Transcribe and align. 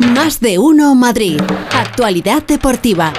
Más 0.00 0.40
de 0.40 0.58
uno 0.58 0.94
Madrid. 0.94 1.40
Actualidad 1.72 2.42
deportiva. 2.46 3.12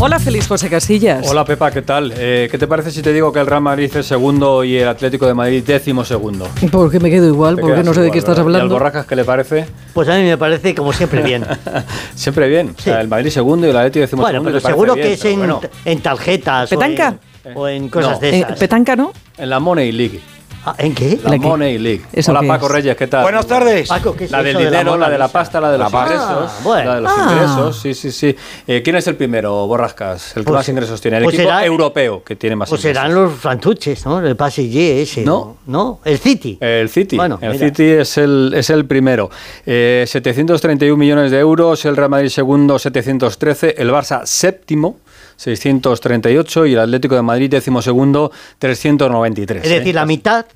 Hola, 0.00 0.18
feliz 0.18 0.48
José 0.48 0.68
Casillas. 0.68 1.28
Hola 1.28 1.44
Pepa, 1.44 1.70
¿qué 1.70 1.82
tal? 1.82 2.12
Eh, 2.16 2.48
¿Qué 2.50 2.58
te 2.58 2.66
parece 2.66 2.90
si 2.90 3.02
te 3.02 3.12
digo 3.12 3.32
que 3.32 3.38
el 3.38 3.46
Real 3.46 3.60
Madrid 3.62 3.88
es 3.94 4.04
segundo 4.06 4.64
y 4.64 4.76
el 4.78 4.88
Atlético 4.88 5.26
de 5.26 5.34
Madrid 5.34 5.62
décimo 5.64 6.04
segundo? 6.04 6.48
Porque 6.72 6.98
me 6.98 7.08
quedo 7.10 7.28
igual, 7.28 7.56
porque 7.56 7.84
no 7.84 7.94
sé 7.94 8.00
de 8.00 8.10
qué 8.10 8.18
estás 8.18 8.30
¿verdad? 8.36 8.42
¿Y 8.44 8.46
hablando. 8.46 8.74
al 8.74 8.80
Borracas 8.80 9.06
qué 9.06 9.14
le 9.14 9.24
parece? 9.24 9.66
Pues 9.94 10.08
a 10.08 10.16
mí 10.16 10.24
me 10.24 10.36
parece 10.36 10.74
como 10.74 10.92
siempre 10.92 11.22
bien. 11.22 11.44
Siempre 12.16 12.48
bien. 12.48 12.74
O 12.76 12.80
sea, 12.80 13.00
el 13.00 13.08
Madrid 13.08 13.30
segundo 13.30 13.66
y 13.66 13.70
el 13.70 13.76
Atlético 13.76 14.00
décimo 14.02 14.22
bueno, 14.22 14.36
segundo. 14.40 14.50
pero 14.50 14.58
¿te 14.58 14.62
parece 14.62 14.74
seguro 14.76 14.94
bien? 14.94 15.06
que 15.06 15.12
es 15.14 15.20
Pero 15.20 15.32
en, 15.34 15.38
bueno, 15.38 15.60
en 15.84 16.00
tarjetas. 16.00 16.72
o 16.72 16.78
¿Petanca? 16.78 17.08
en- 17.44 17.52
O 17.56 17.68
en, 17.68 17.88
cosas 17.88 18.12
No. 18.12 18.18
de 18.20 18.30
Eh, 18.30 18.38
esas. 18.40 18.58
¿Petanca 18.58 18.96
no? 18.96 19.12
en 19.38 19.50
la 19.50 19.60
Money 19.60 19.92
League. 19.92 20.20
Ah, 20.64 20.76
¿En 20.78 20.94
qué? 20.94 21.18
La. 21.24 21.36
Money 21.38 21.76
League. 21.78 22.02
¿Eso 22.12 22.30
Hola 22.30 22.42
Paco 22.46 22.66
es? 22.66 22.72
Reyes, 22.72 22.96
¿qué 22.96 23.08
tal? 23.08 23.22
Buenas 23.24 23.46
tardes. 23.48 23.88
Paco, 23.88 24.14
¿qué 24.14 24.26
es 24.26 24.30
La 24.30 24.44
del 24.44 24.56
de 24.56 24.64
dinero, 24.66 24.96
la, 24.96 25.10
de 25.10 25.18
la 25.18 25.26
pasta, 25.26 25.60
la 25.60 25.72
de 25.72 25.78
los 25.78 25.90
pasta. 25.90 26.14
ingresos. 26.14 26.52
Ah, 26.56 26.60
bueno. 26.62 26.84
La 26.90 26.94
de 26.94 27.00
los 27.00 27.12
Ah. 27.16 27.28
ingresos, 27.32 27.80
sí, 27.80 27.94
sí, 27.94 28.12
sí. 28.12 28.36
Eh, 28.68 28.80
¿Quién 28.82 28.94
es 28.94 29.06
el 29.08 29.16
primero, 29.16 29.66
Borrascas? 29.66 30.36
El 30.36 30.42
que 30.44 30.46
Pues- 30.48 30.54
más 30.54 30.68
ingresos 30.68 31.00
tiene. 31.00 31.16
El 31.16 31.24
pues 31.24 31.34
equipo 31.34 31.48
será- 31.50 31.66
europeo 31.66 32.22
que 32.22 32.36
tiene 32.36 32.54
más 32.54 32.68
Pues 32.68 32.80
ingresos. 32.82 33.02
serán 33.02 33.14
los 33.14 33.32
frantuches, 33.32 34.06
¿no? 34.06 34.20
El 34.24 34.36
PSG 34.36 35.00
ese. 35.02 35.22
No. 35.24 35.56
¿No? 35.66 35.98
El 36.04 36.18
City. 36.18 36.58
El 36.60 36.88
City, 36.88 37.16
Bueno, 37.16 37.38
el 37.42 37.52
mira. 37.54 37.66
City 37.66 37.82
es 37.84 38.16
el, 38.18 38.52
es 38.56 38.70
el 38.70 38.84
primero. 38.86 39.30
Eh, 39.66 40.04
731 40.06 40.96
millones 40.96 41.32
de 41.32 41.40
euros, 41.40 41.84
el 41.86 41.96
Real 41.96 42.10
Madrid 42.10 42.28
segundo 42.28 42.78
713, 42.78 43.74
el 43.78 43.90
Barça 43.90 44.20
séptimo 44.26 44.98
638 45.36 46.66
y 46.66 46.72
el 46.74 46.78
Atlético 46.80 47.14
de 47.14 47.22
Madrid 47.22 47.50
décimo 47.50 47.82
segundo 47.82 48.30
393. 48.58 49.62
Es 49.64 49.70
decir, 49.70 49.88
¿eh? 49.88 49.92
la 49.92 50.06
mitad 50.06 50.46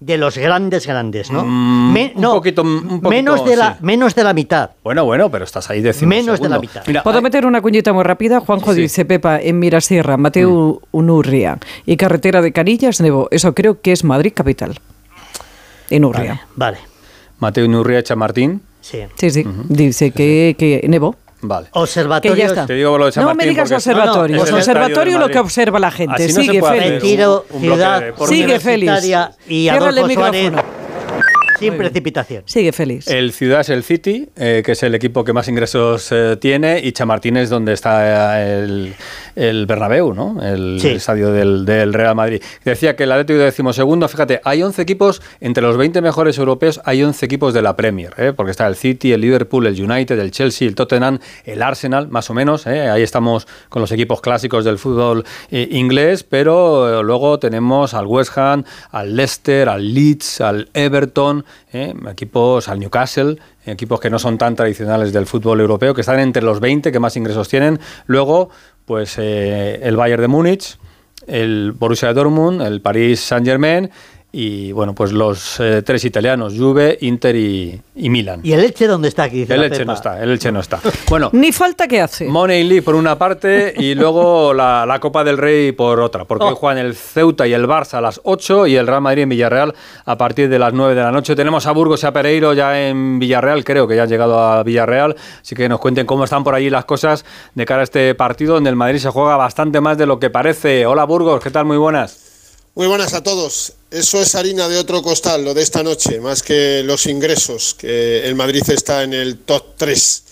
de 0.00 0.16
los 0.16 0.38
grandes 0.38 0.86
grandes, 0.86 1.28
¿no? 1.32 1.42
Mm, 1.44 1.92
Me- 1.92 2.12
un 2.14 2.22
poquito- 2.22 2.62
un 2.62 3.00
poquito, 3.00 3.08
menos 3.10 3.44
de 3.44 3.56
la 3.56 3.72
sí. 3.72 3.78
menos 3.80 4.14
de 4.14 4.22
la 4.22 4.32
mitad. 4.32 4.70
Bueno, 4.84 5.04
bueno, 5.04 5.28
pero 5.28 5.44
estás 5.44 5.68
ahí 5.70 5.80
décimo 5.82 6.10
Menos 6.10 6.40
de 6.40 6.48
la 6.48 6.60
mitad. 6.60 6.84
Mira, 6.86 7.02
¿Puedo 7.02 7.16
hay- 7.18 7.22
meter 7.24 7.44
una 7.44 7.60
cuñita 7.60 7.92
muy 7.92 8.04
rápida? 8.04 8.38
Juanjo 8.38 8.74
Sí. 8.74 8.82
dice, 8.82 9.04
Pepa, 9.04 9.40
en 9.40 9.58
Mirasierra, 9.58 10.16
Mateo 10.16 10.80
Unurria 10.92 11.58
y 11.84 11.96
carretera 11.96 12.40
de 12.42 12.52
Canillas, 12.52 13.00
Nebo. 13.00 13.26
Eso 13.32 13.54
creo 13.56 13.80
que 13.80 13.90
es 13.90 14.04
Madrid 14.04 14.32
capital. 14.34 14.78
En 15.90 16.04
Urria. 16.04 16.46
Vale. 16.54 16.78
Mateo 17.40 17.64
Inurria 17.64 18.00
Chamartín. 18.04 18.60
Sí. 18.80 18.98
Sí, 19.16 19.30
sí. 19.30 19.44
Dice 19.68 20.12
que, 20.12 20.54
que 20.56 20.86
Nebo. 20.88 21.16
Vale. 21.40 21.66
Que 21.72 21.78
Observatorios. 21.78 22.36
ya 22.38 22.46
está. 22.46 22.66
Te 22.66 22.72
digo 22.74 22.98
lo 22.98 23.06
de 23.06 23.12
San 23.12 23.22
no 23.22 23.28
Martín 23.28 23.38
me 23.46 23.50
digas 23.50 23.70
observatorio. 23.70 24.36
No, 24.36 24.42
no, 24.42 24.44
es 24.44 24.48
el 24.50 24.54
observatorio 24.56 25.18
lo 25.18 25.28
que 25.28 25.38
observa 25.38 25.78
la 25.78 25.90
gente. 25.90 26.14
Así 26.24 26.32
no 26.32 26.40
se 26.42 26.46
Sigue. 26.46 26.90
Retiro, 26.90 27.46
un- 27.50 27.56
un 27.56 27.62
ciudad, 27.62 28.00
de. 28.00 28.28
Sigue 28.28 28.60
feliz. 28.60 28.88
universitaria 28.90 29.30
y 29.46 29.68
Adolfo 29.68 30.08
Suárez 30.14 30.42
micrófono. 30.52 30.77
Sin 31.58 31.76
precipitación. 31.76 32.42
Sigue 32.46 32.72
feliz. 32.72 33.08
El 33.08 33.32
Ciudad 33.32 33.60
es 33.60 33.68
el 33.68 33.82
City, 33.82 34.28
eh, 34.36 34.62
que 34.64 34.72
es 34.72 34.82
el 34.82 34.94
equipo 34.94 35.24
que 35.24 35.32
más 35.32 35.48
ingresos 35.48 36.08
eh, 36.12 36.36
tiene, 36.40 36.80
y 36.82 36.92
Chamartín 36.92 37.36
es 37.36 37.50
donde 37.50 37.72
está 37.72 38.40
eh, 38.42 38.64
el, 38.64 38.94
el 39.36 39.66
Bernabéu, 39.66 40.14
¿no? 40.14 40.42
El, 40.42 40.78
Sí. 40.80 40.88
estadio 40.88 41.32
del, 41.32 41.64
del 41.64 41.92
Real 41.92 42.14
Madrid. 42.14 42.42
Decía 42.64 42.94
que 42.96 43.04
el 43.04 43.12
Atlético 43.12 43.38
decimosegundo, 43.40 44.08
fíjate, 44.08 44.40
hay 44.44 44.62
11 44.62 44.82
equipos, 44.82 45.22
entre 45.40 45.62
los 45.62 45.76
20 45.76 46.00
mejores 46.02 46.38
europeos 46.38 46.80
hay 46.84 47.02
11 47.02 47.24
equipos 47.26 47.54
de 47.54 47.62
la 47.62 47.76
Premier, 47.76 48.12
¿eh? 48.18 48.32
porque 48.34 48.50
está 48.50 48.66
el 48.66 48.76
City, 48.76 49.12
el 49.12 49.20
Liverpool, 49.20 49.66
el 49.66 49.80
United, 49.82 50.18
el 50.18 50.30
Chelsea, 50.30 50.66
el 50.68 50.74
Tottenham, 50.74 51.18
el 51.44 51.62
Arsenal, 51.62 52.08
más 52.08 52.30
o 52.30 52.34
menos, 52.34 52.66
¿eh? 52.66 52.88
ahí 52.88 53.02
estamos 53.02 53.46
con 53.68 53.80
los 53.82 53.90
equipos 53.92 54.20
clásicos 54.20 54.64
del 54.64 54.78
fútbol 54.78 55.24
eh, 55.50 55.68
inglés, 55.70 56.24
pero 56.24 57.00
eh, 57.00 57.02
luego 57.04 57.38
tenemos 57.38 57.94
al 57.94 58.06
West 58.06 58.36
Ham, 58.38 58.64
al 58.90 59.16
Leicester, 59.16 59.68
al 59.68 59.92
Leeds, 59.94 60.40
al 60.40 60.68
Everton, 60.74 61.44
¿eh? 61.72 61.94
equipos 62.10 62.68
al 62.68 62.78
Newcastle, 62.78 63.38
equipos 63.66 64.00
que 64.00 64.10
no 64.10 64.18
son 64.18 64.38
tan 64.38 64.56
tradicionales 64.56 65.12
del 65.12 65.26
fútbol 65.26 65.60
europeo, 65.60 65.94
que 65.94 66.02
están 66.02 66.20
entre 66.20 66.42
los 66.42 66.60
20 66.60 66.92
que 66.92 67.00
más 67.00 67.16
ingresos 67.16 67.48
tienen. 67.48 67.78
Luego, 68.06 68.50
pues 68.84 69.16
eh, 69.18 69.80
el 69.82 69.96
Bayern 69.96 70.22
de 70.22 70.28
Múnich, 70.28 70.78
el 71.26 71.72
Borussia 71.72 72.12
Dortmund, 72.12 72.62
el 72.62 72.80
Paris 72.80 73.20
Saint-Germain 73.20 73.90
y 74.40 74.70
bueno, 74.70 74.94
pues 74.94 75.10
los 75.12 75.58
eh, 75.58 75.82
tres 75.84 76.04
italianos, 76.04 76.54
Juve, 76.56 76.96
Inter 77.00 77.34
y, 77.34 77.80
y 77.96 78.08
Milan. 78.08 78.40
¿Y 78.44 78.52
el 78.52 78.60
Elche 78.60 78.86
dónde 78.86 79.08
está 79.08 79.24
aquí? 79.24 79.40
Dice 79.40 79.54
El 79.54 79.64
Elche 79.64 79.78
Pepa. 79.80 79.84
no 79.90 79.94
está, 79.94 80.22
el 80.22 80.30
Elche 80.30 80.52
no 80.52 80.60
está. 80.60 80.78
Bueno, 81.08 81.30
Ni 81.32 81.50
falta 81.50 81.88
que 81.88 82.00
hace. 82.00 82.26
Money 82.28 82.62
League 82.64 82.82
por 82.82 82.94
una 82.94 83.18
parte 83.18 83.74
y 83.76 83.94
luego 83.96 84.54
la, 84.54 84.86
la 84.86 85.00
Copa 85.00 85.24
del 85.24 85.38
Rey 85.38 85.72
por 85.72 85.98
otra, 86.00 86.24
porque 86.24 86.44
Oh. 86.44 86.48
hoy 86.50 86.54
juegan 86.56 86.78
el 86.78 86.94
Ceuta 86.94 87.46
y 87.48 87.52
el 87.52 87.66
Barça 87.66 87.94
a 87.94 88.00
las 88.00 88.20
8 88.22 88.68
y 88.68 88.76
el 88.76 88.86
Real 88.86 89.00
Madrid 89.00 89.22
en 89.24 89.30
Villarreal 89.30 89.74
a 90.04 90.16
partir 90.16 90.48
de 90.48 90.58
las 90.60 90.72
9 90.72 90.94
de 90.94 91.02
la 91.02 91.10
noche. 91.10 91.34
Tenemos 91.34 91.66
a 91.66 91.72
Burgos 91.72 92.04
y 92.04 92.06
a 92.06 92.12
Pereiro 92.12 92.52
ya 92.52 92.88
en 92.88 93.18
Villarreal, 93.18 93.64
creo 93.64 93.88
que 93.88 93.96
ya 93.96 94.04
han 94.04 94.08
llegado 94.08 94.38
a 94.38 94.62
Villarreal, 94.62 95.16
así 95.42 95.56
que 95.56 95.68
nos 95.68 95.80
cuenten 95.80 96.06
cómo 96.06 96.22
están 96.24 96.44
por 96.44 96.54
allí 96.54 96.70
las 96.70 96.84
cosas 96.84 97.24
de 97.54 97.64
cara 97.66 97.80
a 97.80 97.84
este 97.84 98.14
partido 98.14 98.54
donde 98.54 98.70
el 98.70 98.76
Madrid 98.76 98.98
se 98.98 99.10
juega 99.10 99.36
bastante 99.36 99.80
más 99.80 99.98
de 99.98 100.06
lo 100.06 100.20
que 100.20 100.30
parece. 100.30 100.86
Hola 100.86 101.02
Burgos, 101.04 101.42
¿qué 101.42 101.50
tal? 101.50 101.64
Muy 101.64 101.76
buenas. 101.76 102.27
Muy 102.78 102.86
buenas 102.86 103.12
a 103.12 103.24
todos. 103.24 103.72
Eso 103.90 104.22
es 104.22 104.36
harina 104.36 104.68
de 104.68 104.78
otro 104.78 105.02
costal, 105.02 105.44
lo 105.44 105.52
de 105.52 105.62
esta 105.62 105.82
noche, 105.82 106.20
más 106.20 106.44
que 106.44 106.84
los 106.84 107.06
ingresos, 107.06 107.74
que 107.74 108.24
el 108.24 108.36
Madrid 108.36 108.62
está 108.68 109.02
en 109.02 109.14
el 109.14 109.38
top 109.38 109.74
3. 109.76 110.22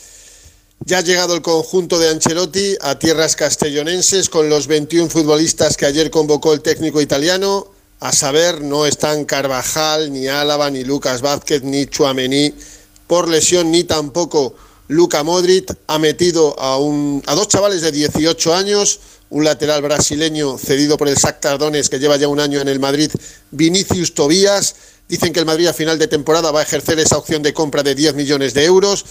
Ya 0.84 0.98
ha 0.98 1.00
llegado 1.00 1.34
el 1.34 1.42
conjunto 1.42 1.98
de 1.98 2.08
Ancelotti 2.08 2.76
a 2.82 3.00
tierras 3.00 3.34
castellonenses 3.34 4.28
con 4.28 4.48
los 4.48 4.68
21 4.68 5.10
futbolistas 5.10 5.76
que 5.76 5.86
ayer 5.86 6.08
convocó 6.08 6.52
el 6.52 6.60
técnico 6.60 7.00
italiano. 7.00 7.66
A 7.98 8.12
saber, 8.12 8.60
no 8.60 8.86
están 8.86 9.24
Carvajal, 9.24 10.12
ni 10.12 10.28
Álava, 10.28 10.70
ni 10.70 10.84
Lucas 10.84 11.22
Vázquez, 11.22 11.64
ni 11.64 11.86
Chuamení 11.86 12.54
por 13.08 13.28
lesión, 13.28 13.72
ni 13.72 13.82
tampoco 13.82 14.54
Luca 14.86 15.24
Modric. 15.24 15.76
Ha 15.88 15.98
metido 15.98 16.54
a, 16.60 16.78
un, 16.78 17.24
a 17.26 17.34
dos 17.34 17.48
chavales 17.48 17.82
de 17.82 17.90
18 17.90 18.54
años, 18.54 19.00
un 19.30 19.44
lateral 19.44 19.82
brasileño 19.82 20.58
cedido 20.58 20.96
por 20.96 21.08
el 21.08 21.16
Shakhtar 21.16 21.58
Donetsk 21.58 21.90
que 21.90 21.98
lleva 21.98 22.16
ya 22.16 22.28
un 22.28 22.40
año 22.40 22.60
en 22.60 22.68
el 22.68 22.78
Madrid, 22.78 23.10
Vinicius 23.50 24.14
Tobías. 24.14 24.74
Dicen 25.08 25.32
que 25.32 25.40
el 25.40 25.46
Madrid 25.46 25.68
a 25.68 25.72
final 25.72 25.98
de 25.98 26.08
temporada 26.08 26.50
va 26.50 26.60
a 26.60 26.62
ejercer 26.62 26.98
esa 26.98 27.16
opción 27.16 27.42
de 27.42 27.52
compra 27.52 27.82
de 27.82 27.94
10 27.94 28.14
millones 28.14 28.54
de 28.54 28.64
euros. 28.64 29.04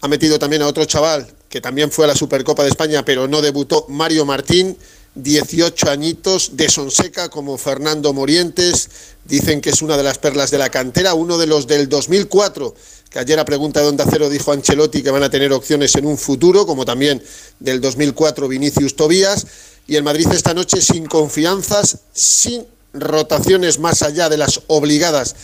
Ha 0.00 0.08
metido 0.08 0.38
también 0.38 0.62
a 0.62 0.66
otro 0.66 0.84
chaval 0.84 1.26
que 1.48 1.60
también 1.60 1.92
fue 1.92 2.04
a 2.04 2.08
la 2.08 2.16
Supercopa 2.16 2.64
de 2.64 2.70
España, 2.70 3.04
pero 3.04 3.28
no 3.28 3.40
debutó, 3.40 3.86
Mario 3.88 4.24
Martín, 4.24 4.76
18 5.14 5.90
añitos, 5.90 6.56
de 6.56 6.68
Sonseca 6.68 7.28
como 7.28 7.56
Fernando 7.58 8.12
Morientes. 8.12 8.88
Dicen 9.24 9.60
que 9.60 9.70
es 9.70 9.82
una 9.82 9.96
de 9.96 10.02
las 10.02 10.18
perlas 10.18 10.50
de 10.50 10.58
la 10.58 10.70
cantera, 10.70 11.14
uno 11.14 11.38
de 11.38 11.46
los 11.46 11.66
del 11.66 11.88
2004, 11.88 12.74
que 13.10 13.18
ayer 13.18 13.38
a 13.38 13.44
pregunta 13.44 13.80
de 13.80 13.86
Onda 13.86 14.06
Cero 14.10 14.28
dijo 14.28 14.52
Ancelotti 14.52 15.02
que 15.02 15.10
van 15.10 15.22
a 15.22 15.30
tener 15.30 15.52
opciones 15.52 15.94
en 15.94 16.06
un 16.06 16.18
futuro, 16.18 16.66
como 16.66 16.84
también 16.84 17.22
del 17.60 17.80
2004 17.80 18.48
Vinicius 18.48 18.96
Tobías. 18.96 19.46
Y 19.86 19.96
el 19.96 20.02
Madrid 20.02 20.26
esta 20.32 20.54
noche 20.54 20.80
sin 20.80 21.06
confianzas, 21.06 21.98
sin 22.12 22.66
rotaciones 22.92 23.78
más 23.78 24.02
allá 24.02 24.28
de 24.28 24.38
las 24.38 24.62
obligadas 24.66 25.34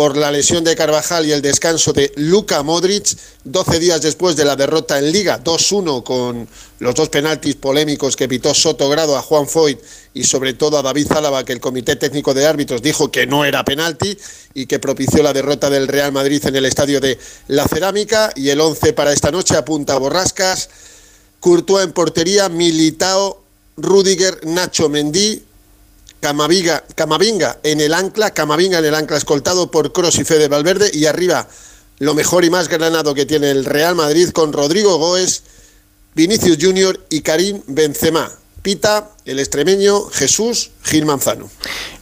por 0.00 0.16
la 0.16 0.32
lesión 0.32 0.64
de 0.64 0.74
Carvajal 0.74 1.26
y 1.26 1.32
el 1.32 1.42
descanso 1.42 1.92
de 1.92 2.10
Luka 2.16 2.62
Modric, 2.62 3.14
12 3.44 3.78
días 3.78 4.00
después 4.00 4.34
de 4.34 4.46
la 4.46 4.56
derrota 4.56 4.98
en 4.98 5.12
Liga, 5.12 5.44
2-1 5.44 6.02
con 6.02 6.48
los 6.78 6.94
dos 6.94 7.10
penaltis 7.10 7.56
polémicos 7.56 8.16
que 8.16 8.26
pitó 8.26 8.54
Soto 8.54 8.88
Grado 8.88 9.14
a 9.14 9.20
Juan 9.20 9.46
Foyt 9.46 9.78
y 10.14 10.24
sobre 10.24 10.54
todo 10.54 10.78
a 10.78 10.82
David 10.82 11.06
Zálava, 11.06 11.44
que 11.44 11.52
el 11.52 11.60
Comité 11.60 11.96
Técnico 11.96 12.32
de 12.32 12.46
Árbitros 12.46 12.80
dijo 12.80 13.10
que 13.10 13.26
no 13.26 13.44
era 13.44 13.62
penalti 13.62 14.16
y 14.54 14.64
que 14.64 14.78
propició 14.78 15.22
la 15.22 15.34
derrota 15.34 15.68
del 15.68 15.86
Real 15.86 16.12
Madrid 16.12 16.42
en 16.46 16.56
el 16.56 16.64
estadio 16.64 16.98
de 16.98 17.18
La 17.48 17.68
Cerámica. 17.68 18.32
Y 18.34 18.48
el 18.48 18.62
11 18.62 18.94
para 18.94 19.12
esta 19.12 19.30
noche 19.30 19.54
apunta 19.54 19.96
a 19.96 19.98
Borrascas, 19.98 20.70
Courtois 21.40 21.84
en 21.84 21.92
portería, 21.92 22.48
Militao, 22.48 23.42
Rudiger, 23.76 24.46
Nacho 24.46 24.88
Mendí, 24.88 25.42
Camavinga, 26.20 26.84
Camavinga 26.94 27.58
en 27.62 27.80
el 27.80 27.94
ancla, 27.94 28.30
Camavinga 28.30 28.78
en 28.78 28.84
el 28.84 28.94
ancla 28.94 29.16
escoltado 29.16 29.70
por 29.70 29.92
Cross 29.92 30.18
y 30.18 30.24
Fede 30.24 30.48
Valverde 30.48 30.90
y 30.92 31.06
arriba 31.06 31.48
lo 31.98 32.14
mejor 32.14 32.44
y 32.44 32.50
más 32.50 32.68
granado 32.68 33.14
que 33.14 33.26
tiene 33.26 33.50
el 33.50 33.64
Real 33.64 33.94
Madrid 33.94 34.30
con 34.30 34.52
Rodrigo 34.52 34.96
Goes, 34.96 35.42
Vinicius 36.14 36.58
Junior 36.60 36.98
y 37.10 37.20
Karim 37.20 37.62
Benzema. 37.66 38.30
Pita, 38.62 39.10
el 39.24 39.38
extremeño 39.38 40.06
Jesús 40.10 40.70
Gil 40.82 41.06
Manzano. 41.06 41.48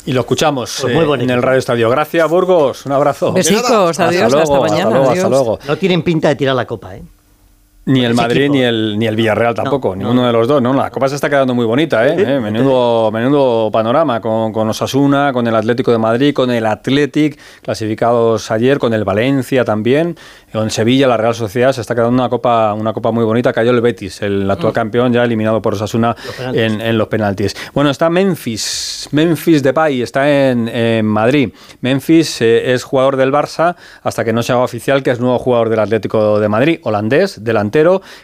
Y 0.06 0.12
lo 0.12 0.20
escuchamos 0.20 0.76
Pues 0.80 0.94
muy 0.94 1.04
eh, 1.04 1.22
en 1.22 1.30
el. 1.30 1.42
Radio 1.42 1.58
Estadio. 1.58 1.90
Gracias 1.90 2.28
Burgos, 2.28 2.86
un 2.86 2.92
abrazo. 2.92 3.32
Besicos, 3.32 4.00
adiós, 4.00 4.22
hasta, 4.24 4.28
luego, 4.28 4.60
mañana. 4.62 4.82
Hasta 4.82 4.90
luego, 4.90 5.10
adiós. 5.10 5.24
hasta 5.24 5.28
luego. 5.28 5.58
No 5.66 5.78
tienen 5.78 6.02
pinta 6.02 6.28
de 6.28 6.36
tirar 6.36 6.56
la 6.56 6.66
copa, 6.66 6.96
¿eh? 6.96 7.02
Ni 7.88 8.04
el 8.04 8.12
ese 8.12 8.20
Madrid 8.20 8.40
equipo. 8.42 8.54
ni 8.54 8.62
el, 8.62 8.98
ni 8.98 9.06
el 9.06 9.16
Villarreal 9.16 9.54
tampoco, 9.54 9.96
no, 9.96 10.02
ninguno 10.02 10.26
de 10.26 10.32
los 10.32 10.46
dos. 10.46 10.62
¿no? 10.62 10.72
La 10.74 10.90
Copa 10.90 11.08
se 11.08 11.14
está 11.14 11.28
quedando 11.28 11.54
muy 11.54 11.64
bonita, 11.64 12.06
¿eh? 12.06 12.14
Eh, 12.18 12.40
Menudo, 12.40 13.10
menudo 13.10 13.70
panorama 13.70 14.20
con, 14.20 14.52
con 14.52 14.68
Osasuna, 14.68 15.32
con 15.32 15.46
el 15.46 15.54
Atlético 15.54 15.90
de 15.90 15.98
Madrid, 15.98 16.32
con 16.34 16.50
el 16.50 16.66
Athletic, 16.66 17.38
clasificados 17.62 18.50
ayer, 18.50 18.78
con 18.78 18.92
el 18.92 19.04
Valencia 19.04 19.64
también. 19.64 20.16
En 20.52 20.70
Sevilla, 20.70 21.06
la 21.06 21.16
Real 21.16 21.34
Sociedad 21.34 21.72
se 21.72 21.80
está 21.80 21.94
quedando 21.94 22.12
una 22.14 22.28
copa, 22.28 22.74
una 22.74 22.92
copa 22.92 23.10
muy 23.10 23.24
bonita. 23.24 23.52
Cayó 23.52 23.70
el 23.70 23.80
Betis, 23.80 24.22
el 24.22 24.50
actual 24.50 24.72
campeón, 24.72 25.12
ya 25.12 25.24
eliminado 25.24 25.62
por 25.62 25.74
Osasuna 25.74 26.14
en, 26.52 26.80
en 26.80 26.98
los 26.98 27.08
penaltis. 27.08 27.54
Bueno, 27.74 27.90
está 27.90 28.10
Memphis, 28.10 29.08
Memphis 29.12 29.62
Depay, 29.62 30.02
está 30.02 30.28
en, 30.50 30.68
en 30.68 31.06
Madrid. 31.06 31.50
Memphis 31.80 32.40
eh, 32.42 32.72
es 32.72 32.84
jugador 32.84 33.16
del 33.16 33.32
Barça 33.32 33.76
hasta 34.02 34.24
que 34.24 34.32
no 34.32 34.42
se 34.42 34.52
haga 34.52 34.62
oficial 34.62 35.02
que 35.02 35.10
es 35.10 35.20
nuevo 35.20 35.38
jugador 35.38 35.68
del 35.70 35.80
Atlético 35.80 36.38
de 36.40 36.48
Madrid, 36.48 36.80
holandés, 36.82 37.42
delantero, 37.44 37.77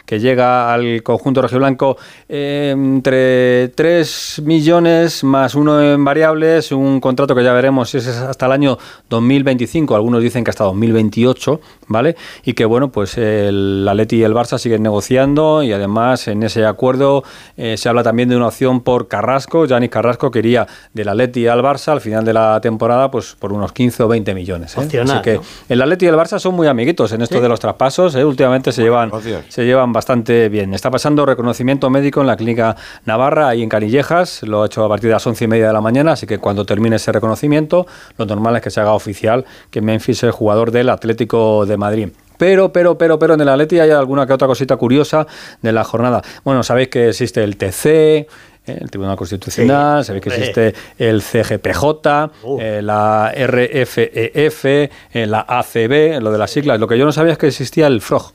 que 0.05 0.19
llega 0.19 0.73
al 0.73 1.03
conjunto 1.03 1.41
rojiblanco 1.41 1.97
eh, 2.27 2.71
entre 2.75 3.69
3 3.69 4.41
millones 4.43 5.23
más 5.23 5.55
uno 5.55 5.81
en 5.81 6.03
variables, 6.03 6.71
un 6.71 6.99
contrato 6.99 7.35
que 7.35 7.43
ya 7.43 7.53
veremos 7.53 7.89
si 7.89 7.97
es 7.97 8.07
hasta 8.07 8.45
el 8.45 8.51
año 8.51 8.77
2025, 9.09 9.95
algunos 9.95 10.21
dicen 10.21 10.43
que 10.43 10.49
hasta 10.49 10.63
2028, 10.63 11.59
¿vale? 11.87 12.15
Y 12.43 12.53
que 12.53 12.65
bueno, 12.65 12.91
pues 12.91 13.17
el 13.17 13.85
Atleti 13.87 14.17
y 14.17 14.23
el 14.23 14.33
Barça 14.33 14.57
siguen 14.57 14.83
negociando 14.83 15.63
y 15.63 15.71
además 15.71 16.27
en 16.27 16.43
ese 16.43 16.65
acuerdo 16.65 17.23
eh, 17.57 17.77
se 17.77 17.89
habla 17.89 18.03
también 18.03 18.29
de 18.29 18.35
una 18.35 18.47
opción 18.47 18.81
por 18.81 19.07
Carrasco, 19.07 19.65
Yanis 19.65 19.89
Carrasco 19.89 20.31
quería 20.31 20.67
del 20.93 21.09
Atleti 21.09 21.47
al 21.47 21.61
Barça 21.61 21.89
al 21.89 22.01
final 22.01 22.25
de 22.25 22.33
la 22.33 22.59
temporada 22.61 23.11
pues 23.11 23.35
por 23.37 23.53
unos 23.53 23.71
15 23.71 24.03
o 24.03 24.07
20 24.07 24.33
millones. 24.33 24.75
¿eh? 24.77 24.81
Opcional, 24.81 25.17
Así 25.17 25.23
que 25.23 25.35
¿no? 25.35 25.43
el 25.69 25.81
Atleti 25.81 26.05
y 26.05 26.07
el 26.07 26.15
Barça 26.15 26.39
son 26.39 26.55
muy 26.55 26.67
amiguitos 26.67 27.11
en 27.11 27.21
esto 27.21 27.41
de 27.41 27.49
los 27.49 27.59
traspasos, 27.59 28.15
¿eh? 28.15 28.25
últimamente 28.25 28.71
se 28.71 28.83
llevan, 28.83 29.09
negocios. 29.09 29.44
Se 29.49 29.65
llevan 29.65 29.93
bastante 29.93 30.49
bien. 30.49 30.73
Está 30.73 30.91
pasando 30.91 31.25
reconocimiento 31.25 31.89
médico 31.89 32.21
en 32.21 32.27
la 32.27 32.35
clínica 32.35 32.75
Navarra, 33.05 33.49
ahí 33.49 33.63
en 33.63 33.69
Canillejas, 33.69 34.43
lo 34.43 34.63
ha 34.63 34.65
hecho 34.67 34.83
a 34.83 34.89
partir 34.89 35.09
de 35.09 35.13
las 35.13 35.25
once 35.27 35.45
y 35.45 35.47
media 35.47 35.67
de 35.67 35.73
la 35.73 35.81
mañana, 35.81 36.13
así 36.13 36.27
que 36.27 36.37
cuando 36.37 36.65
termine 36.65 36.97
ese 36.97 37.11
reconocimiento, 37.11 37.87
lo 38.17 38.25
normal 38.25 38.55
es 38.57 38.61
que 38.61 38.69
se 38.71 38.79
haga 38.81 38.93
oficial 38.93 39.45
que 39.69 39.81
Memphis 39.81 40.23
es 40.23 40.33
jugador 40.33 40.71
del 40.71 40.89
Atlético 40.89 41.65
de 41.65 41.77
Madrid. 41.77 42.09
Pero, 42.37 42.71
pero, 42.73 42.97
pero, 42.97 43.17
pero 43.17 43.35
en 43.35 43.41
el 43.41 43.49
Atleti 43.49 43.79
hay 43.79 43.91
alguna 43.91 44.27
que 44.27 44.33
otra 44.33 44.47
cosita 44.47 44.75
curiosa 44.75 45.25
de 45.61 45.71
la 45.71 45.83
jornada. 45.83 46.21
Bueno, 46.43 46.63
sabéis 46.63 46.89
que 46.89 47.09
existe 47.09 47.43
el 47.43 47.55
TC, 47.55 47.85
eh, 47.85 48.27
el 48.65 48.89
Tribunal 48.89 49.15
Constitucional, 49.15 50.03
Sí, 50.03 50.07
sabéis 50.07 50.23
que 50.23 50.29
existe 50.29 50.73
el 50.97 51.21
CGPJ, 51.21 52.31
Uh. 52.43 52.59
eh, 52.59 52.81
la 52.81 53.31
RFEF, 53.33 54.65
eh, 54.65 54.89
la 55.27 55.45
ACB, 55.47 56.19
lo 56.21 56.31
de 56.31 56.37
las 56.37 56.51
siglas. 56.51 56.79
Lo 56.79 56.87
que 56.87 56.97
yo 56.97 57.05
no 57.05 57.11
sabía 57.11 57.33
es 57.33 57.37
que 57.37 57.47
existía 57.47 57.87
el 57.87 58.01
FROG. 58.01 58.33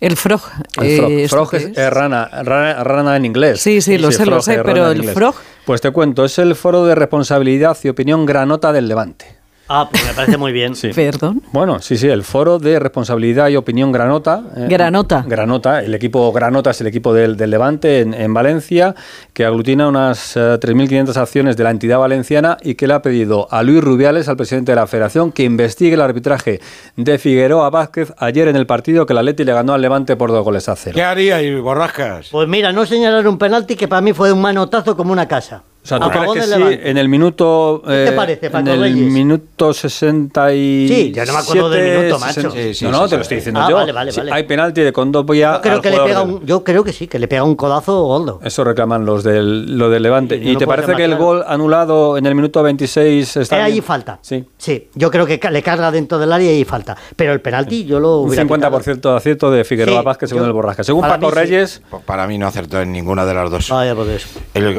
El 0.00 0.16
frog. 0.16 0.40
El 0.80 0.86
eh, 0.86 0.96
frog. 0.98 1.10
¿esto 1.10 1.36
Frog 1.36 1.50
qué 1.50 1.56
es, 1.56 1.64
es? 1.64 1.78
eh, 1.78 1.90
rana, 1.90 2.26
rana, 2.44 2.84
rana 2.84 3.16
en 3.16 3.24
inglés. 3.24 3.60
Sí, 3.60 3.80
sí, 3.80 3.98
lo 3.98 4.12
sé, 4.12 4.26
lo 4.26 4.40
sé, 4.40 4.60
pero 4.64 4.90
el 4.90 5.02
frog- 5.14 5.34
Pues 5.64 5.80
te 5.80 5.90
cuento, 5.90 6.24
es 6.24 6.38
el 6.38 6.54
foro 6.54 6.84
de 6.84 6.94
responsabilidad 6.94 7.76
y 7.82 7.88
opinión 7.88 8.24
granota 8.24 8.72
del 8.72 8.86
Levante. 8.88 9.37
Ah, 9.70 9.88
pues 9.90 10.04
me 10.06 10.12
parece 10.14 10.36
muy 10.38 10.52
bien. 10.52 10.74
Sí. 10.78 10.90
Perdón. 10.94 11.42
Bueno, 11.52 11.80
sí, 11.80 11.96
sí, 11.96 12.08
el 12.08 12.22
foro 12.22 12.58
de 12.58 12.78
responsabilidad 12.78 13.48
y 13.48 13.56
opinión 13.56 13.90
Granota. 13.92 14.42
eh, 14.56 14.66
Granota. 14.68 15.24
Granota, 15.26 15.82
el 15.82 15.94
equipo 15.94 16.30
Granota 16.32 16.70
es 16.70 16.80
el 16.80 16.86
equipo 16.86 17.12
del, 17.12 17.36
del 17.36 17.50
Levante 17.50 18.00
en, 18.00 18.14
en 18.14 18.32
Valencia, 18.32 18.94
que 19.32 19.44
aglutina 19.44 19.88
unas 19.88 20.36
eh, 20.36 20.40
3.500 20.40 21.16
acciones 21.16 21.56
de 21.56 21.64
la 21.64 21.70
entidad 21.70 21.98
valenciana 21.98 22.56
y 22.62 22.74
que 22.76 22.86
le 22.86 22.94
ha 22.94 23.02
pedido 23.02 23.48
a 23.50 23.62
Luis 23.62 23.82
Rubiales, 23.82 24.28
al 24.28 24.36
presidente 24.36 24.72
de 24.72 24.76
la 24.76 24.86
federación, 24.86 25.32
que 25.32 25.42
investigue 25.44 25.94
el 25.94 26.00
arbitraje 26.00 26.60
de 26.96 27.18
Figueroa 27.18 27.70
Vázquez 27.70 28.12
ayer 28.18 28.48
en 28.48 28.56
el 28.56 28.66
partido 28.66 29.04
que 29.06 29.12
el 29.12 29.18
Atleti 29.18 29.44
le 29.44 29.52
ganó 29.52 29.74
al 29.74 29.82
Levante 29.82 30.16
por 30.16 30.30
dos 30.30 30.44
goles 30.44 30.68
a 30.68 30.76
cero. 30.76 30.94
¿Qué 30.94 31.02
haría 31.02 31.42
y 31.42 31.54
borrascas? 31.60 32.28
Pues 32.30 32.46
mira, 32.48 32.72
no 32.72 32.86
señalar 32.86 33.26
un 33.26 33.38
penalti 33.38 33.74
que 33.76 33.88
para 33.88 34.00
mí 34.00 34.12
fue 34.12 34.32
un 34.32 34.40
manotazo 34.40 34.96
como 34.96 35.12
una 35.12 35.26
casa. 35.26 35.62
O 35.88 35.90
sea, 35.90 35.96
A 35.96 36.00
¿tú 36.00 36.08
crees 36.10 36.20
favor 36.26 36.36
que 36.38 36.44
sí? 36.76 36.80
En 36.84 36.98
el 36.98 37.08
minuto... 37.08 37.80
¿Qué 37.82 37.90
te 37.90 38.08
eh, 38.08 38.12
parece, 38.12 38.50
Paco 38.50 38.60
En 38.60 38.74
el 38.74 38.80
Reyes? 38.82 39.10
minuto 39.10 39.72
60 39.72 40.52
y... 40.54 40.86
Sí, 40.86 41.12
ya 41.14 41.24
no 41.24 41.32
me 41.32 41.38
acuerdo 41.38 41.70
del 41.70 41.98
minuto, 41.98 42.18
macho. 42.18 42.50
Sí, 42.50 42.74
sí, 42.74 42.84
no, 42.84 42.90
no, 42.90 43.08
te 43.08 43.16
lo 43.16 43.22
estoy 43.22 43.36
diciendo 43.38 43.60
Ah, 43.62 43.70
yo. 43.70 43.76
vale, 43.76 43.92
vale, 43.92 44.12
Sí, 44.12 44.18
vale. 44.20 44.32
Hay 44.34 44.42
penalti 44.42 44.82
de 44.82 44.92
Condovia 44.92 45.54
Yo 45.54 45.60
creo, 45.62 45.80
que 45.80 45.90
le 45.90 46.00
pega 46.00 46.20
un, 46.20 46.44
yo 46.44 46.62
creo 46.62 46.84
que 46.84 46.92
sí, 46.92 47.06
que 47.06 47.18
le 47.18 47.26
pega 47.26 47.42
un 47.42 47.54
codazo 47.56 48.02
goldo. 48.04 48.38
Eso 48.44 48.64
reclaman 48.64 49.06
los 49.06 49.24
del, 49.24 49.78
lo 49.78 49.88
del 49.88 50.02
Levante. 50.02 50.36
No 50.38 50.50
¿Y 50.50 50.52
lo 50.52 50.58
te 50.58 50.66
parece 50.66 50.94
que 50.94 51.04
el 51.04 51.16
gol 51.16 51.42
anulado 51.46 52.18
en 52.18 52.26
el 52.26 52.34
minuto 52.34 52.62
26 52.62 53.38
está 53.38 53.58
Eh, 53.58 53.62
ahí 53.62 53.80
falta. 53.80 54.18
Sí. 54.20 54.44
Sí, 54.58 54.88
yo 54.94 55.10
creo 55.10 55.24
que 55.24 55.40
le 55.50 55.62
carga 55.62 55.90
dentro 55.90 56.18
del 56.18 56.30
área 56.34 56.52
y 56.52 56.56
ahí 56.56 56.64
falta. 56.64 56.98
Pero 57.16 57.32
el 57.32 57.40
penalti 57.40 57.86
yo 57.86 57.98
lo 57.98 58.18
Un 58.20 58.28
hubiera 58.28 58.44
50% 58.44 59.10
de 59.10 59.16
acierto 59.16 59.50
de 59.50 59.64
Figueroa 59.64 60.02
Vázquez 60.02 60.28
según 60.28 60.42
yo- 60.42 60.48
el 60.48 60.52
Borrasca. 60.52 60.84
Según 60.84 61.00
Paco. 61.00 61.30
Reyes, 61.30 61.80
Pues 61.88 62.02
para 62.04 62.26
mí 62.26 62.36
no 62.36 62.46
acertó 62.46 62.78
en 62.82 62.92
ninguna 62.92 63.24
de 63.24 63.32
las 63.32 63.50
dos. 63.50 63.64
quitado. 63.64 64.04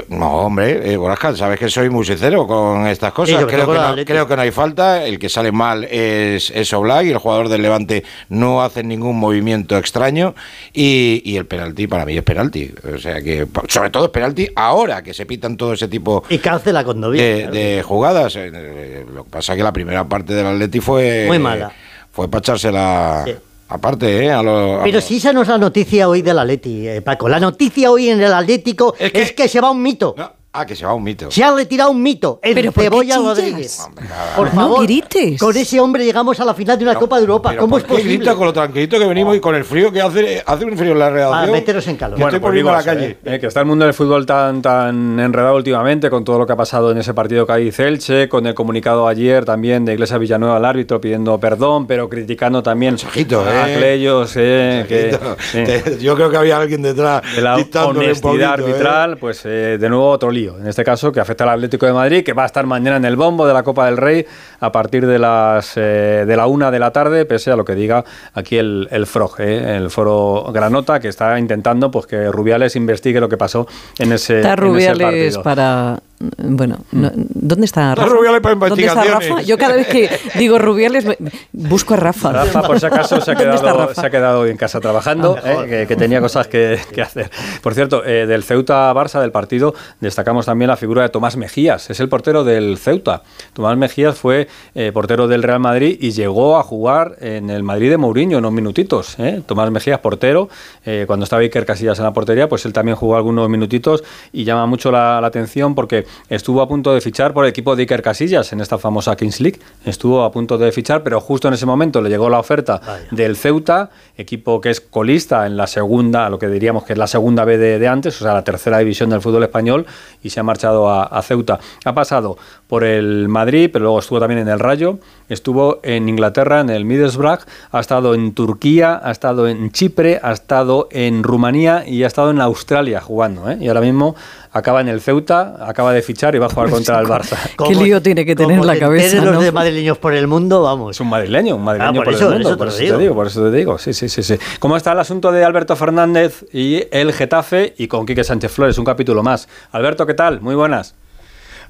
No, 0.10 0.32
hombre, 0.42 0.94
sabes 1.36 1.60
que 1.60 1.70
soy 1.70 1.90
muy 1.90 2.06
sincero 2.06 2.46
con 2.48 2.88
estas 2.88 3.12
cosas. 3.14 3.40
Sí, 3.40 3.46
creo, 3.46 3.68
que 3.68 3.74
no, 3.74 3.82
Atleti. 3.82 4.06
creo 4.12 4.28
que 4.28 4.36
no 4.36 4.42
hay 4.42 4.52
falta. 4.52 5.04
El 5.06 5.20
que 5.20 5.30
sale 5.30 5.52
mal 5.52 5.84
es, 5.86 6.52
es 6.52 6.72
Oblak 6.74 7.06
y 7.06 7.12
el 7.12 7.18
jugador 7.18 7.50
del 7.50 7.62
Levante 7.62 8.04
no 8.30 8.62
hace 8.62 8.84
ningún 8.84 9.18
movimiento 9.18 9.78
extraño. 9.78 10.36
Y, 10.74 11.22
y 11.26 11.38
el 11.38 11.46
penalti 11.46 11.88
para 11.88 12.06
mí 12.06 12.18
es 12.18 12.24
penalti. 12.24 12.72
O 12.94 12.98
sea 12.98 13.22
que, 13.22 13.48
sobre 13.68 13.90
todo 13.90 14.06
es 14.06 14.12
penalti 14.12 14.48
ahora 14.56 15.02
que 15.04 15.14
se 15.14 15.26
pitan 15.26 15.58
todo 15.58 15.74
ese 15.74 15.88
tipo 15.88 16.24
Y 16.30 16.38
cancela 16.40 16.84
con 16.84 17.00
novia. 17.00 17.22
de, 17.24 17.38
claro. 17.42 17.54
de 17.54 17.84
jugadas. 17.84 18.36
Eh, 18.36 18.52
eh, 18.54 19.06
Lo 19.14 19.24
que 19.24 19.30
pasa 19.30 19.54
es 19.54 19.58
que 19.58 19.64
la 19.64 19.74
primera 19.74 20.04
parte 20.08 20.34
del 20.34 20.46
Atleti 20.46 20.80
fue. 20.80 21.26
Muy 21.28 21.40
mala. 21.40 21.72
Fue 22.12 22.30
para 22.30 22.40
echársela. 22.40 23.24
Sí. 23.26 23.34
Aparte, 23.72 24.26
¿eh? 24.26 24.32
A 24.32 24.40
a 24.40 24.42
Pero 24.84 24.94
los- 24.94 25.04
sí, 25.04 25.18
esa 25.18 25.32
no 25.32 25.44
es 25.44 25.48
la 25.48 25.60
noticia 25.60 26.10
hoy 26.10 26.24
del 26.24 26.40
Atleti, 26.40 26.88
eh, 26.88 27.02
Paco. 27.04 27.30
La 27.30 27.40
noticia 27.40 27.92
hoy 27.92 28.10
en 28.10 28.20
el 28.20 28.34
Atlético 28.34 28.96
Es 28.98 29.32
que, 29.34 29.48
se 29.48 29.62
va 29.62 29.70
un 29.70 29.84
mito. 29.84 30.16
No, 30.18 30.32
Ah, 30.60 30.66
que 30.66 30.76
se 30.76 30.86
va 30.86 30.94
un 30.94 31.04
mito. 31.04 31.32
Se 31.32 31.42
ha 31.44 31.54
retirado 31.54 31.92
un 31.92 32.02
mito. 32.04 32.40
El 32.44 32.54
¿Pero 32.54 32.72
por 32.74 32.84
qué 32.84 32.90
Cebolla? 32.90 33.16
Rodríguez. 33.18 33.80
Hombre, 33.86 34.06
nada. 34.10 34.36
Por 34.36 34.46
No 34.54 34.62
favor. 34.62 34.84
grites. 34.84 35.40
Con 35.40 35.56
ese 35.56 35.80
hombre 35.80 36.04
llegamos 36.04 36.38
a 36.40 36.44
la 36.46 36.54
final 36.54 36.78
de 36.78 36.84
una 36.84 36.94
No, 36.96 37.00
Copa 37.00 37.16
de 37.16 37.22
Europa. 37.22 37.56
¿Cómo 37.56 37.72
¿por 37.72 37.80
es 37.82 37.88
posible? 37.88 38.18
grita 38.18 38.36
con 38.36 38.46
lo 38.48 38.52
tranquilito 38.54 39.00
que 39.00 39.06
venimos 39.06 39.36
y 39.38 39.40
con 39.40 39.56
el 39.56 39.64
frío 39.64 39.92
que 39.92 40.02
hace? 40.02 40.44
Hace 40.46 40.66
un 40.66 40.78
frío 40.78 40.92
en 40.92 41.00
la 41.00 41.10
redacción. 41.10 41.50
Ah, 41.50 41.52
meteros 41.52 41.88
en 41.88 41.96
calor. 41.96 42.18
Que 42.18 42.24
estoy 42.26 42.40
pues 42.40 42.54
digo 42.54 42.70
a 42.70 42.74
la 42.74 42.84
calle. 42.84 43.06
eh, 43.12 43.18
eh, 43.24 43.40
que 43.40 43.48
está 43.48 43.62
el 43.62 43.66
mundo 43.68 43.86
del 43.86 43.94
fútbol 43.94 44.26
tan, 44.26 44.62
tan 44.62 45.18
enredado 45.20 45.56
últimamente 45.56 46.10
con 46.10 46.26
todo 46.26 46.40
lo 46.40 46.46
que 46.46 46.52
ha 46.54 46.58
pasado 46.58 46.92
en 46.92 46.98
ese 46.98 47.14
partido 47.14 47.48
Cádiz-Elche, 47.48 48.28
con 48.28 48.46
el 48.46 48.54
comunicado 48.54 49.08
ayer 49.08 49.46
también 49.46 49.86
de 49.86 49.94
Iglesia 49.94 50.18
Villanueva 50.18 50.58
al 50.58 50.66
árbitro 50.66 51.00
pidiendo 51.00 51.40
perdón, 51.40 51.88
pero 51.88 52.10
criticando 52.10 52.62
también 52.62 52.96
Mensajito, 52.96 53.42
a 53.46 53.70
eh. 53.72 53.76
Cleyos, 53.78 54.34
eh, 54.36 54.86
que-. 54.90 55.18
Te- 55.66 55.98
Yo 56.02 56.16
creo 56.16 56.30
que 56.30 56.38
había 56.38 56.58
alguien 56.58 56.82
detrás 56.82 57.22
de 57.36 57.42
la 57.42 57.56
dictándole 57.56 58.00
un 58.00 58.06
honestidad 58.06 58.30
poquito, 58.32 58.44
¿eh? 58.44 58.46
arbitral, 58.74 59.18
pues 59.18 59.42
eh, 59.46 59.78
de 59.80 59.90
nuevo 59.90 60.10
otro 60.10 60.32
lío. 60.32 60.49
En 60.58 60.68
este 60.68 60.84
caso, 60.84 61.12
que 61.12 61.20
afecta 61.20 61.44
al 61.44 61.52
Atlético 61.52 61.86
de 61.86 61.94
Madrid, 61.94 62.24
que 62.24 62.34
va 62.34 62.44
a 62.44 62.46
estar 62.46 62.66
mañana 62.66 62.98
en 62.98 63.06
el 63.06 63.16
bombo 63.16 63.46
de 63.46 63.54
la 63.54 63.64
Copa 63.64 63.86
del 63.86 63.98
Rey 63.98 64.26
a 64.60 64.72
partir 64.72 65.06
de 65.06 65.20
las 65.20 65.74
eh, 65.76 66.24
de 66.26 66.36
la 66.36 66.48
una 66.48 66.72
de 66.72 66.80
la 66.80 66.92
tarde, 66.92 67.26
pese 67.26 67.52
a 67.52 67.56
lo 67.56 67.66
que 67.66 67.76
diga 67.76 68.04
aquí 68.34 68.58
el, 68.58 68.88
el 68.92 69.06
FROG, 69.06 69.40
eh, 69.40 69.78
el 69.78 69.90
foro 69.90 70.52
Granota, 70.52 71.00
que 71.00 71.08
está 71.08 71.38
intentando 71.40 71.92
pues 71.92 72.08
que 72.08 72.32
Rubiales 72.32 72.76
investigue 72.76 73.20
lo 73.20 73.30
que 73.30 73.38
pasó 73.38 73.68
en 73.98 74.12
ese, 74.12 74.38
Está 74.38 74.54
en 74.54 74.76
ese 74.76 74.96
partido. 74.96 75.44
para. 75.44 76.00
Bueno, 76.38 76.80
no- 76.92 77.12
¿dónde 77.16 77.66
está 77.66 77.96
Rafa? 77.96 78.10
Rubiales 78.10 78.42
para 78.42 78.56
¿Dónde 78.56 78.86
está. 78.86 79.04
Rafa? 79.06 79.42
Yo 79.42 79.58
cada 79.58 79.76
vez 79.78 79.88
que 79.88 80.10
digo 80.38 80.60
Rubiales 80.60 81.06
me- 81.06 81.18
busco 81.54 81.94
a 81.94 81.98
Rafa. 81.98 82.34
Rafa, 82.34 82.62
por 82.64 82.78
si 82.80 82.86
acaso, 82.86 83.22
se 83.22 83.32
ha, 83.32 83.36
¿Dónde 83.36 83.56
está 83.56 83.72
quedado, 83.72 83.94
se 83.94 84.06
ha 84.06 84.10
quedado 84.10 84.40
hoy 84.42 84.50
en 84.52 84.58
casa 84.58 84.82
trabajando, 84.82 85.38
Ah, 85.42 85.64
eh, 85.64 85.66
que, 85.70 85.88
que 85.88 85.96
tenía 85.96 86.20
cosas 86.20 86.48
que, 86.48 86.78
que 86.94 87.02
hacer. 87.02 87.32
Por 87.64 87.74
cierto, 87.74 88.04
eh, 88.06 88.26
del 88.28 88.44
Ceuta-Barça, 88.44 89.22
del 89.22 89.32
partido, 89.32 89.74
destacamos 90.02 90.46
también 90.46 90.68
la 90.68 90.76
figura 90.76 91.04
de 91.04 91.10
Tomás 91.10 91.38
Mejías. 91.38 91.90
Es 91.90 92.02
el 92.02 92.10
portero 92.10 92.44
del 92.44 92.78
Ceuta. 92.78 93.24
Tomás 93.54 93.78
Mejías 93.78 94.18
fue 94.18 94.50
eh, 94.76 94.92
portero 94.94 95.30
del 95.30 95.42
Real 95.42 95.60
Madrid 95.62 95.98
y 96.02 96.12
llegó 96.12 96.58
a 96.58 96.64
jugar 96.64 97.16
en 97.22 97.50
el 97.50 97.64
Madrid 97.64 97.90
de 97.92 97.98
Mourinho 97.98 98.40
unos 98.40 98.52
minutitos. 98.52 99.18
eh. 99.20 99.42
Tomás 99.46 99.72
Mejías, 99.72 100.00
portero. 100.00 100.50
eh, 100.86 101.06
cuando 101.08 101.24
estaba 101.24 101.42
Iker 101.44 101.66
Casillas 101.66 101.98
en 102.00 102.04
la 102.04 102.12
portería, 102.12 102.50
pues 102.50 102.66
él 102.66 102.74
también 102.74 102.98
jugó 102.98 103.16
algunos 103.16 103.48
minutitos 103.50 104.04
y 104.34 104.44
llama 104.44 104.66
mucho 104.66 104.92
la, 104.92 105.22
la 105.22 105.28
atención 105.28 105.76
porque 105.76 106.09
estuvo 106.30 106.62
a 106.62 106.68
punto 106.68 106.94
de 106.94 107.02
fichar 107.02 107.34
por 107.34 107.46
el 107.46 107.50
equipo 107.50 107.76
de 107.76 107.84
Iker 107.84 108.02
Casillas 108.02 108.52
en 108.54 108.62
esta 108.62 108.78
famosa 108.78 109.16
Kings 109.16 109.40
League. 109.40 109.60
Estuvo 109.86 110.24
a 110.24 110.32
punto 110.32 110.58
de 110.58 110.72
fichar, 110.72 111.04
pero 111.04 111.20
justo 111.20 111.48
en 111.48 111.54
ese 111.54 111.66
momento 111.66 112.02
le 112.02 112.10
llegó 112.10 112.30
la 112.30 112.40
oferta 112.40 112.82
Vaya. 112.86 113.08
del 113.12 113.36
Ceuta, 113.36 113.90
equipo 114.18 114.62
que 114.62 114.70
es 114.70 114.82
colista 114.82 115.46
en 115.46 115.58
la 115.58 115.68
segunda, 115.68 116.30
lo 116.30 116.40
que 116.40 116.48
diríamos 116.48 116.84
que 116.84 116.94
es 116.94 117.00
la 117.00 117.08
segunda 117.08 117.46
B 117.46 117.58
de, 117.58 117.80
de 117.80 117.88
antes, 117.88 118.20
o 118.22 118.24
sea, 118.24 118.34
la 118.34 118.44
tercera 118.44 118.80
división 118.80 119.10
del 119.10 119.22
fútbol 119.22 119.44
español, 119.44 119.86
y 120.24 120.30
se 120.30 120.40
ha 120.40 120.44
marchado 120.44 120.90
a, 120.90 121.04
a 121.04 121.22
Ceuta. 121.22 121.60
Ha 121.86 121.94
pasado 121.94 122.38
por 122.68 122.84
el 122.84 123.28
Madrid, 123.30 123.70
pero 123.72 123.84
luego 123.84 124.00
estuvo 124.00 124.20
también 124.20 124.42
en 124.42 124.48
el 124.48 124.60
Rayo, 124.60 125.00
estuvo 125.28 125.80
en 125.84 126.08
Inglaterra, 126.10 126.60
en 126.60 126.70
el 126.70 126.86
Middlesbrough, 126.86 127.40
ha 127.72 127.80
estado 127.80 128.14
en 128.14 128.34
Turquía, 128.34 129.00
ha 129.04 129.12
estado 129.12 129.48
en 129.48 129.72
Chipre, 129.72 130.20
ha 130.22 130.32
estado 130.32 130.88
en 130.92 131.24
Rumanía 131.24 131.84
y 131.88 132.04
ha 132.04 132.08
estado 132.08 132.32
en 132.32 132.42
Australia 132.42 133.02
jugando. 133.02 133.50
¿eh? 133.50 133.58
Y 133.60 133.68
ahora 133.68 133.82
mismo 133.82 134.16
acaba 134.52 134.82
en 134.82 134.88
el 134.88 135.02
Ceuta, 135.02 135.58
acaba 135.68 135.94
de 135.94 135.99
fichar 136.02 136.36
y 136.36 136.40
va 136.40 136.46
a 136.48 136.50
jugar 136.50 136.70
contra 136.70 137.00
el 137.00 137.08
Barça. 137.08 137.38
¿Qué 137.68 137.76
lío 137.76 138.02
tiene 138.02 138.26
que 138.26 138.36
tener 138.36 138.64
la 138.64 138.78
cabeza, 138.78 139.06
enteres 139.06 139.26
los 139.26 139.36
no? 139.36 139.42
de 139.42 139.52
madrileños 139.52 139.98
por 139.98 140.14
el 140.14 140.28
mundo, 140.28 140.62
vamos. 140.64 140.96
Es 140.96 141.00
un 141.02 141.10
madrileño, 141.10 141.56
un 141.56 141.64
madrileño 141.64 141.90
Ah, 141.92 141.94
por 141.94 142.06
por, 142.06 142.14
eso, 142.14 142.28
el 142.28 142.34
mundo, 142.36 142.50
eso 142.50 142.58
te 142.58 142.60
por 142.60 142.68
eso 142.70 142.78
digo. 142.80 142.96
te 142.98 143.02
digo, 143.04 143.16
por 143.16 143.28
eso 143.28 143.44
te 143.44 143.52
digo, 143.58 143.78
sí, 143.78 143.94
sí, 143.94 144.10
sí, 144.10 144.24
sí. 144.24 144.36
¿Cómo 144.60 144.78
está 144.78 144.92
el 144.94 145.00
asunto 145.00 145.32
de 145.32 145.44
Alberto 145.44 145.76
Fernández 145.76 146.46
y 146.54 146.84
el 146.92 147.14
Getafe 147.14 147.74
y 147.78 147.88
con 147.88 148.06
Quique 148.06 148.24
Sánchez 148.24 148.52
Flores? 148.52 148.78
Un 148.78 148.86
capítulo 148.86 149.24
más. 149.24 149.48
Alberto, 149.72 150.06
¿qué 150.06 150.14
tal? 150.14 150.42
Muy 150.42 150.56
buenas. 150.56 150.96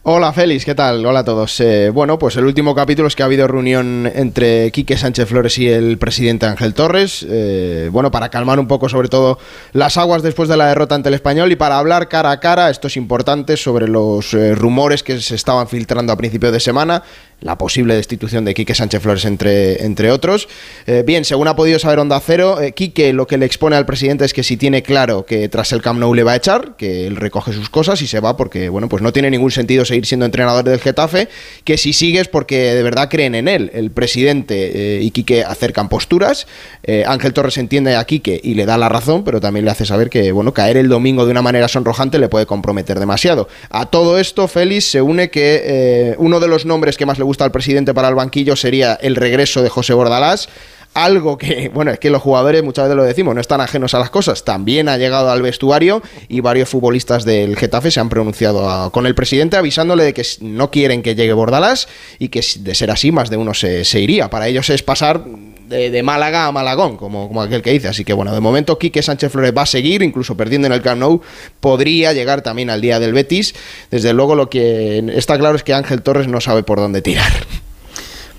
Hola 0.04 0.32
Félix, 0.32 0.64
¿qué 0.64 0.76
tal? 0.76 1.06
Hola 1.06 1.20
a 1.20 1.26
todos. 1.26 1.60
Eh, 1.60 1.90
bueno, 1.90 2.18
pues 2.18 2.38
el 2.38 2.46
último 2.46 2.74
capítulo 2.74 3.10
es 3.10 3.18
que 3.18 3.24
ha 3.24 3.26
habido 3.26 3.50
reunión 3.50 4.10
entre 4.16 4.72
Quique 4.72 4.96
Sánchez 4.96 5.28
Flores 5.28 5.58
y 5.58 5.68
el 5.68 5.98
presidente 5.98 6.46
Ángel 6.46 6.74
Torres. 6.74 7.26
eh, 7.30 7.90
bueno, 7.92 8.10
para 8.10 8.30
calmar 8.30 8.62
un 8.62 8.68
poco 8.68 8.88
sobre 8.88 9.10
todo 9.10 9.40
las 9.74 9.98
aguas 9.98 10.24
después 10.24 10.48
de 10.48 10.56
la 10.56 10.68
derrota 10.68 10.96
ante 10.96 11.10
el 11.10 11.16
español 11.16 11.52
y 11.52 11.58
para 11.58 11.78
hablar 11.78 12.08
cara 12.08 12.32
a 12.32 12.40
cara, 12.40 12.70
esto 12.70 12.88
es 12.88 12.96
importante, 12.96 13.58
sobre 13.58 13.90
los 13.90 14.34
eh, 14.34 14.56
rumores 14.56 15.04
que 15.04 15.20
se 15.20 15.36
estaban 15.36 15.68
filtrando 15.68 16.14
a 16.14 16.18
principio 16.18 16.54
de 16.54 16.62
semana, 16.62 17.04
la 17.42 17.58
posible 17.58 17.96
destitución 17.96 18.46
de 18.46 18.54
Quique 18.54 18.76
Sánchez 18.76 19.02
Flores 19.02 19.26
entre, 19.26 19.84
entre 19.86 20.12
otros. 20.12 20.48
Eh, 20.88 21.04
bien, 21.06 21.26
según 21.26 21.48
ha 21.48 21.56
podido 21.56 21.80
saber 21.80 22.00
Onda 22.00 22.20
Cero, 22.20 22.62
eh, 22.62 22.74
Quique 22.74 23.14
lo 23.14 23.28
que 23.28 23.38
le 23.38 23.46
expone 23.46 23.76
al 23.76 23.86
presidente 23.86 24.26
es 24.26 24.34
que 24.34 24.44
si 24.44 24.58
tiene 24.58 24.84
claro 24.84 25.26
que 25.26 25.48
tras 25.48 25.72
el 25.72 25.82
Camp 25.82 26.00
Nou 26.00 26.14
le 26.14 26.24
va 26.24 26.34
a 26.34 26.36
echar, 26.36 26.76
que 26.76 27.08
él 27.08 27.16
recoge 27.16 27.54
sus 27.54 27.70
cosas 27.70 28.02
y 28.02 28.08
se 28.08 28.20
va 28.20 28.36
porque, 28.36 28.70
bueno, 28.70 28.90
pues 28.90 29.02
no 29.02 29.14
tiene 29.14 29.30
ningún 29.32 29.52
sentido 29.52 29.86
seguir 29.86 30.06
siendo 30.06 30.26
entrenador 30.26 30.66
del 30.66 30.80
Getafe, 30.80 31.30
que 31.64 31.78
si 31.78 31.94
sigues 31.94 32.28
porque 32.28 32.74
de 32.74 32.84
verdad 32.84 33.10
creen 33.10 33.36
en 33.36 33.48
él. 33.48 33.72
El 33.74 33.92
presidente 33.92 34.98
eh, 34.98 35.02
y 35.02 35.12
Quique 35.12 35.44
acercan 35.44 35.88
posturas, 35.88 36.48
eh, 36.84 37.06
Ángel 37.08 37.34
Torres 37.34 37.58
entiende 37.58 37.96
a 37.96 38.04
Quique 38.04 38.40
y 38.44 38.56
le 38.56 38.66
da 38.66 38.78
la 38.78 38.90
razón, 38.90 39.24
pero 39.24 39.40
también 39.40 39.66
le 39.66 39.72
hace 39.72 39.86
saber 39.86 40.10
que, 40.10 40.32
bueno, 40.32 40.54
caer 40.54 40.78
el 40.78 40.90
domingo 40.90 41.26
de 41.26 41.32
una 41.32 41.42
manera 41.42 41.68
sonrojante 41.68 42.20
le 42.20 42.28
puede 42.28 42.46
comprometer 42.46 43.00
demasiado. 43.00 43.48
A 43.70 43.86
todo 43.86 44.20
esto, 44.20 44.48
Félix, 44.48 44.86
se 44.86 45.02
une 45.02 45.30
que 45.30 46.16
uno 46.18 46.40
de 46.40 46.48
los 46.48 46.66
nombres 46.66 46.98
que 46.98 47.06
más 47.06 47.18
le 47.18 47.29
gusta 47.30 47.44
al 47.44 47.52
presidente 47.52 47.94
para 47.94 48.10
el 48.10 48.16
banquillo 48.16 48.56
sería 48.56 48.96
el 48.96 49.16
regreso 49.16 49.62
de 49.62 49.70
José 49.70 49.94
Bordalás. 49.94 50.50
Algo 50.96 51.38
que, 51.38 51.70
bueno, 51.74 51.92
es 51.92 52.00
que 52.00 52.10
los 52.10 52.24
jugadores 52.24 52.64
muchas 52.64 52.86
veces 52.86 52.98
lo 52.98 53.04
decimos, 53.04 53.36
no 53.36 53.42
están 53.42 53.62
ajenos 53.62 53.94
a 53.94 54.00
las 54.00 54.10
cosas. 54.10 54.44
También 54.44 54.90
ha 54.90 54.98
llegado 54.98 55.30
al 55.30 55.44
vestuario 55.44 56.02
y 56.28 56.40
varios 56.40 56.70
futbolistas 56.70 57.26
del 57.26 57.56
Getafe 57.56 57.92
se 57.92 58.00
han 58.00 58.10
pronunciado 58.10 58.90
con 58.90 59.06
el 59.06 59.14
presidente 59.14 59.58
avisándole 59.58 60.06
de 60.06 60.14
que 60.16 60.26
no 60.42 60.72
quieren 60.72 61.04
que 61.04 61.14
llegue 61.14 61.34
Bordalás 61.34 61.88
y 62.18 62.30
que 62.30 62.44
de 62.62 62.74
ser 62.74 62.90
así 62.90 63.12
más 63.12 63.30
de 63.30 63.38
uno 63.38 63.54
se 63.54 64.00
iría. 64.00 64.32
Para 64.32 64.48
ellos 64.48 64.72
es 64.72 64.82
pasar 64.82 65.24
de, 65.70 66.04
Málaga 66.04 66.48
a 66.48 66.52
Malagón, 66.52 66.98
como, 66.98 67.28
como 67.28 67.42
aquel 67.42 67.62
que 67.62 67.72
dice. 67.72 67.88
Así 67.88 68.04
que 68.04 68.14
bueno, 68.14 68.34
de 68.34 68.40
momento 68.40 68.78
Quique 68.78 69.02
Sánchez 69.02 69.32
Flores 69.32 69.54
va 69.56 69.62
a 69.62 69.66
seguir, 69.66 70.02
incluso 70.02 70.36
perdiendo 70.36 70.68
en 70.68 70.74
el 70.74 70.82
Camp 70.82 71.00
Nou, 71.00 71.22
podría 71.60 72.14
llegar 72.14 72.42
también 72.42 72.70
al 72.70 72.82
día 72.82 73.00
del 73.00 73.14
Betis. 73.14 73.56
Desde 73.92 74.14
luego 74.14 74.36
lo 74.36 74.50
que 74.50 75.00
está 75.16 75.38
claro 75.38 75.56
es 75.56 75.64
que 75.64 75.74
Ángel 75.74 76.02
Torres 76.02 76.28
no 76.28 76.42
sabe 76.42 76.64
por 76.64 76.80
dónde 76.80 77.02
tirar. 77.02 77.32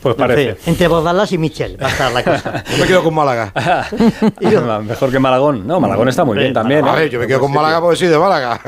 Pues 0.02 0.16
No 0.16 0.26
parece. 0.26 0.54
sé, 0.62 0.71
entre 0.71 0.88
Bordalas 0.88 1.30
y 1.33 1.38
Michel 1.38 1.76
va 1.80 1.87
a 1.87 1.90
estar 1.90 2.11
la 2.12 2.23
cosa. 2.25 2.64
Yo 2.71 2.78
me 2.78 2.87
quedo 2.87 3.02
con 3.04 3.14
Málaga. 3.14 3.52
Mejor 4.83 5.11
que 5.11 5.19
Malagón. 5.19 5.66
No, 5.66 5.78
Malagón 5.78 6.09
está 6.09 6.25
muy 6.25 6.38
bien 6.38 6.54
también. 6.54 6.87
A 6.87 6.92
¿eh? 6.95 7.00
ver, 7.00 7.11
yo 7.11 7.19
me 7.21 7.26
quedo 7.26 7.40
con 7.40 7.52
Málaga 7.52 7.80
porque 7.80 7.97
soy 7.97 8.09
de 8.09 8.19
Málaga. 8.19 8.59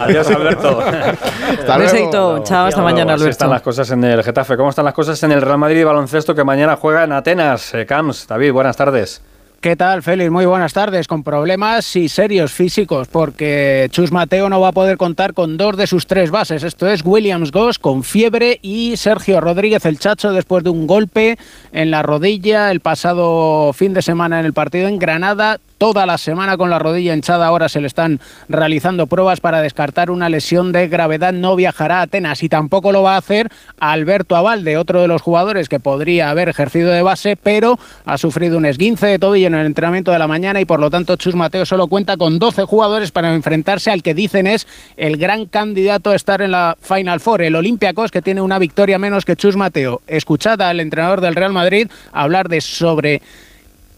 Adiós, 0.00 0.26
Alberto. 0.30 0.80
Hasta 0.80 1.78
luego. 1.78 1.92
besito. 1.92 2.38
Chao, 2.44 2.66
hasta 2.66 2.82
mañana, 2.82 3.14
Alberto. 3.14 3.30
están 3.30 3.50
las 3.50 3.62
cosas 3.62 3.90
en 3.90 4.04
el 4.04 4.22
Getafe. 4.22 4.56
¿Cómo 4.56 4.70
están 4.70 4.84
las 4.84 4.94
cosas 4.94 5.22
en 5.22 5.32
el 5.32 5.40
Real 5.40 5.58
Madrid 5.58 5.80
y 5.80 5.84
baloncesto 5.84 6.34
que 6.34 6.44
mañana 6.44 6.76
juega 6.76 7.04
en 7.04 7.12
Atenas? 7.12 7.72
Eh, 7.74 7.86
Camps, 7.86 8.26
David, 8.26 8.52
buenas 8.52 8.76
tardes. 8.76 9.22
¿Qué 9.66 9.74
tal, 9.74 10.04
Félix? 10.04 10.30
Muy 10.30 10.46
buenas 10.46 10.72
tardes. 10.72 11.08
Con 11.08 11.24
problemas 11.24 11.96
y 11.96 12.08
serios 12.08 12.52
físicos, 12.52 13.08
porque 13.08 13.88
Chus 13.90 14.12
Mateo 14.12 14.48
no 14.48 14.60
va 14.60 14.68
a 14.68 14.72
poder 14.72 14.96
contar 14.96 15.34
con 15.34 15.56
dos 15.56 15.76
de 15.76 15.88
sus 15.88 16.06
tres 16.06 16.30
bases. 16.30 16.62
Esto 16.62 16.86
es 16.86 17.04
Williams 17.04 17.50
Goss 17.50 17.80
con 17.80 18.04
fiebre 18.04 18.60
y 18.62 18.96
Sergio 18.96 19.40
Rodríguez 19.40 19.84
el 19.84 19.98
Chacho 19.98 20.30
después 20.30 20.62
de 20.62 20.70
un 20.70 20.86
golpe 20.86 21.36
en 21.72 21.90
la 21.90 22.04
rodilla 22.04 22.70
el 22.70 22.78
pasado 22.78 23.72
fin 23.72 23.92
de 23.92 24.02
semana 24.02 24.38
en 24.38 24.46
el 24.46 24.52
partido 24.52 24.86
en 24.86 25.00
Granada. 25.00 25.58
Toda 25.78 26.06
la 26.06 26.16
semana 26.16 26.56
con 26.56 26.70
la 26.70 26.78
rodilla 26.78 27.14
hinchada. 27.14 27.46
Ahora 27.46 27.68
se 27.68 27.82
le 27.82 27.86
están 27.86 28.18
realizando 28.48 29.06
pruebas 29.06 29.40
para 29.40 29.60
descartar 29.60 30.10
una 30.10 30.30
lesión 30.30 30.72
de 30.72 30.88
gravedad. 30.88 31.34
No 31.34 31.54
viajará 31.54 31.98
a 31.98 32.02
Atenas 32.02 32.42
y 32.42 32.48
tampoco 32.48 32.92
lo 32.92 33.02
va 33.02 33.14
a 33.14 33.18
hacer 33.18 33.50
Alberto 33.78 34.36
Avalde, 34.36 34.78
otro 34.78 35.02
de 35.02 35.08
los 35.08 35.20
jugadores 35.20 35.68
que 35.68 35.78
podría 35.78 36.30
haber 36.30 36.48
ejercido 36.48 36.92
de 36.92 37.02
base, 37.02 37.36
pero 37.36 37.78
ha 38.06 38.16
sufrido 38.16 38.56
un 38.56 38.64
esguince 38.64 39.06
de 39.06 39.18
tobillo 39.18 39.48
en 39.48 39.54
el 39.54 39.66
entrenamiento 39.66 40.12
de 40.12 40.18
la 40.18 40.26
mañana 40.26 40.62
y 40.62 40.64
por 40.64 40.80
lo 40.80 40.90
tanto 40.90 41.16
Chus 41.16 41.34
Mateo 41.34 41.66
solo 41.66 41.88
cuenta 41.88 42.16
con 42.16 42.38
12 42.38 42.64
jugadores 42.64 43.10
para 43.10 43.34
enfrentarse 43.34 43.90
al 43.90 44.02
que 44.02 44.14
dicen 44.14 44.46
es 44.46 44.66
el 44.96 45.18
gran 45.18 45.44
candidato 45.44 46.10
a 46.10 46.16
estar 46.16 46.40
en 46.40 46.52
la 46.52 46.78
Final 46.80 47.20
Four, 47.20 47.42
el 47.42 47.54
Olympiacos, 47.54 48.10
que 48.10 48.22
tiene 48.22 48.40
una 48.40 48.58
victoria 48.58 48.98
menos 48.98 49.26
que 49.26 49.36
Chus 49.36 49.56
Mateo. 49.56 50.00
Escuchad 50.06 50.60
al 50.62 50.80
entrenador 50.80 51.20
del 51.20 51.34
Real 51.34 51.52
Madrid 51.52 51.88
hablar 52.12 52.48
de 52.48 52.62
sobre 52.62 53.20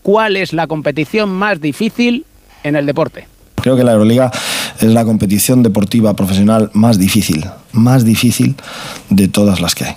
cuál 0.08 0.38
es 0.38 0.54
la 0.54 0.66
competición 0.66 1.28
más 1.28 1.60
difícil 1.60 2.24
en 2.64 2.76
el 2.76 2.86
deporte. 2.86 3.28
Creo 3.56 3.76
que 3.76 3.84
la 3.84 3.92
Euroliga 3.92 4.30
es 4.80 4.90
la 4.90 5.04
competición 5.04 5.62
deportiva 5.62 6.14
profesional 6.16 6.70
más 6.72 6.98
difícil, 6.98 7.44
más 7.72 8.06
difícil 8.06 8.54
de 9.10 9.28
todas 9.28 9.60
las 9.60 9.74
que 9.74 9.84
hay. 9.84 9.94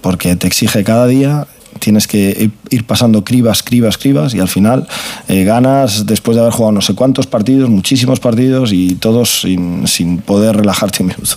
Porque 0.00 0.36
te 0.36 0.46
exige 0.46 0.84
cada 0.84 1.08
día, 1.08 1.48
tienes 1.80 2.06
que 2.06 2.52
ir- 2.70 2.84
pasando 2.84 3.24
cribas, 3.24 3.64
cribas, 3.64 3.98
cribas 3.98 4.32
y 4.32 4.38
al 4.38 4.46
final 4.46 4.86
eh, 5.26 5.42
ganas 5.42 6.06
después 6.06 6.36
de 6.36 6.42
haber 6.42 6.52
jugado 6.52 6.70
no 6.70 6.80
sé 6.80 6.94
cuántos 6.94 7.26
partidos, 7.26 7.68
muchísimos 7.68 8.20
partidos 8.20 8.72
y 8.72 8.94
todos 8.94 9.40
sin, 9.40 9.88
sin 9.88 10.18
poder 10.18 10.56
relajarte 10.56 11.02
un 11.02 11.08
minuto. 11.08 11.36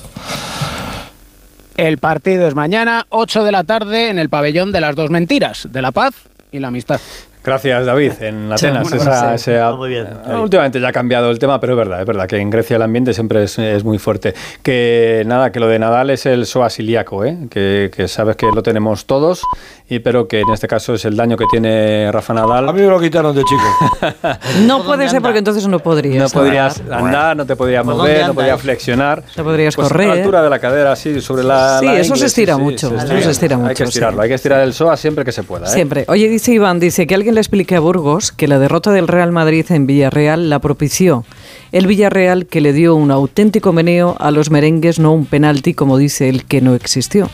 El 1.76 1.98
partido 1.98 2.48
es 2.48 2.54
mañana, 2.54 3.08
8 3.10 3.44
de 3.46 3.52
la 3.52 3.64
tarde, 3.64 4.10
en 4.10 4.20
el 4.20 4.30
pabellón 4.30 4.72
de 4.72 4.82
las 4.82 4.96
dos 4.96 5.10
mentiras, 5.10 5.68
de 5.72 5.82
la 5.82 5.92
paz 5.92 6.14
y 6.52 6.60
la 6.60 6.68
amistad. 6.68 7.02
Gracias, 7.44 7.86
David. 7.86 8.12
En 8.22 8.52
Atenas. 8.54 8.84
bueno, 8.84 8.98
esa- 8.98 9.30
sí. 9.38 9.52
ese- 9.52 9.64
Muy 9.76 9.90
bien, 9.90 10.06
eh, 10.08 10.10
David. 10.28 10.42
últimamente 10.44 10.80
ya 10.80 10.90
ha 10.90 10.92
cambiado 10.92 11.32
el 11.32 11.40
tema, 11.40 11.60
pero 11.60 11.74
es 11.74 11.78
verdad, 11.78 12.00
es 12.02 12.06
verdad 12.06 12.28
que 12.28 12.38
en 12.38 12.50
Grecia 12.50 12.76
el 12.76 12.82
ambiente 12.84 13.14
siempre 13.14 13.44
es, 13.44 13.58
es 13.58 13.84
muy 13.84 13.98
fuerte. 13.98 14.34
Que 14.62 15.24
nada, 15.26 15.52
que 15.52 15.60
lo 15.60 15.68
de 15.68 15.80
Nadal 15.80 16.10
es 16.12 16.26
el 16.26 16.46
psoas 16.46 16.78
ilíaco, 16.80 17.26
¿eh? 17.26 17.38
que, 17.50 17.90
que 17.96 18.08
sabes 18.08 18.36
que 18.36 18.46
lo 18.54 18.62
tenemos 18.62 19.06
todos, 19.06 19.42
y 19.90 20.00
pero 20.00 20.28
que 20.28 20.42
en 20.42 20.50
este 20.54 20.68
caso 20.68 20.94
es 20.94 21.04
el 21.06 21.16
daño 21.18 21.36
que 21.36 21.46
tiene 21.52 22.12
Rafa 22.12 22.34
A 22.34 22.36
Nadal. 22.36 22.66
mí 22.74 22.82
me 22.82 22.88
lo 22.88 23.00
quitaron 23.00 23.36
de 23.36 23.44
chico. 23.44 23.62
No 24.66 24.78
¿Por 24.78 24.86
puede 24.88 25.08
ser 25.08 25.18
anda? 25.18 25.28
porque 25.28 25.40
entonces 25.40 25.68
no 25.68 25.80
podrías. 25.80 26.34
No 26.34 26.40
podrías 26.42 26.82
andar, 26.92 27.36
no 27.36 27.46
te 27.46 27.56
podías 27.56 27.84
¿Por 27.84 27.96
mover, 27.96 28.28
no 28.28 28.34
podías 28.34 28.62
flexionar. 28.62 29.24
No 29.36 29.44
podrías 29.44 29.76
Pues 29.76 29.88
correr. 29.88 30.10
A 30.10 30.14
la 30.16 30.20
altura 30.22 30.44
de 30.44 30.50
la 30.50 30.60
cadera, 30.60 30.92
así, 30.92 31.20
sobre 31.22 31.44
la. 31.44 31.80
Sí, 31.80 31.86
la 31.86 31.94
eso 32.00 32.10
se 32.16 32.20
ingle, 32.20 32.26
estira 32.28 32.58
mucho, 32.58 32.90
se 32.90 32.96
eso 33.06 33.22
se 33.22 33.32
estira 33.32 33.56
Hay 33.56 33.62
mucho, 33.62 33.74
que 33.76 33.84
estirarlo, 33.84 34.20
sí. 34.20 34.24
hay 34.24 34.30
que 34.30 34.36
estirar 34.36 34.62
el 34.62 34.74
psoas 34.74 35.00
siempre 35.00 35.26
que 35.26 35.32
se 35.32 35.44
pueda. 35.44 35.66
¿eh? 35.68 35.70
Siempre. 35.70 36.06
Oye, 36.08 36.28
dice 36.30 36.52
Iván, 36.52 36.80
dice 36.80 37.08
que 37.08 37.16
alguien 37.16 37.31
le 37.34 37.40
explique 37.42 37.76
a 37.76 37.80
Burgos 37.80 38.32
que 38.32 38.48
la 38.48 38.60
derrota 38.60 38.92
del 38.92 39.08
Real 39.08 39.32
Madrid 39.32 39.66
en 39.70 39.88
Villarreal 39.88 40.50
la 40.50 40.60
propició. 40.60 41.26
El 41.72 41.88
Villarreal 41.88 42.46
que 42.46 42.62
le 42.62 42.74
dio 42.74 42.96
un 42.96 43.12
auténtico 43.12 43.74
meneo 43.74 44.16
a 44.20 44.32
los 44.32 44.50
merengues, 44.52 45.00
no 45.00 45.14
un 45.14 45.26
penalti 45.26 45.74
como 45.74 45.98
dice 45.98 46.30
el 46.30 46.46
que 46.46 46.62
no 46.62 46.76
existió. 46.76 47.30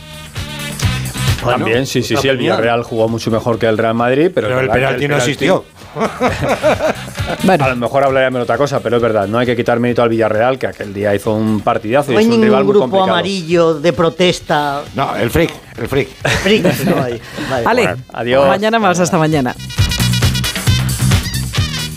Bueno, 1.43 1.59
También, 1.59 1.85
sí, 1.85 2.01
sí, 2.01 2.15
sí, 2.17 2.27
el. 2.27 2.37
Villarreal 2.37 2.83
jugó 2.83 3.07
mucho 3.07 3.29
mejor 3.31 3.59
que 3.59 3.67
el 3.67 3.77
Real 3.77 3.93
Madrid, 3.93 4.31
pero, 4.33 4.47
Pero 4.47 4.59
el 4.59 4.67
verdad 4.67 4.73
que 4.73 4.79
penalti 4.79 5.07
no 5.07 5.17
existió. 5.17 5.63
Bueno, 7.43 7.65
A 7.65 7.69
lo 7.69 7.75
mejor 7.75 8.05
hablaríamos 8.05 8.39
de 8.39 8.43
otra 8.43 8.57
cosa, 8.57 8.79
pero 8.79 8.95
es 8.97 9.01
verdad, 9.01 9.27
no 9.27 9.37
hay 9.37 9.45
que 9.45 9.55
quitar 9.55 9.79
mérito 9.81 10.01
al 10.01 10.07
Villarreal, 10.07 10.57
que 10.57 10.67
aquel 10.67 10.93
día 10.93 11.13
hizo 11.13 11.33
un 11.33 11.59
partidazo 11.59 12.13
No 12.13 12.21
y 12.21 12.23
es 12.23 12.29
un 12.29 12.41
rival 12.41 12.59
ningún 12.61 12.65
muy 12.65 12.71
grupo 12.73 12.83
complicado. 12.85 13.11
amarillo 13.11 13.73
de 13.73 13.91
protesta. 13.93 14.83
No, 14.95 15.13
el 15.15 15.29
freak, 15.29 15.51
el 15.77 15.87
freak. 15.89 16.07
Freak, 16.43 16.85
no 16.85 17.03
hay. 17.03 17.19
Vale. 17.49 17.65
Ale, 17.65 17.95
Adiós. 18.13 18.47
mañana 18.47 18.79
más, 18.79 18.99
hasta 19.01 19.17
mañana. 19.17 19.53